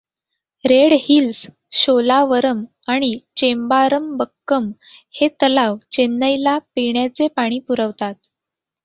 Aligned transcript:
Red 0.65 0.93
Hills, 1.01 1.41
Sholavaram 1.73 2.63
आणि 2.87 3.11
चेंबारमबक्कम 3.37 4.71
हे 5.15 5.27
तलाव 5.41 5.77
चेन्नईला 5.91 6.57
पिण्याचे 6.75 7.27
पाणी 7.35 7.59
पुरवतात. 7.67 8.13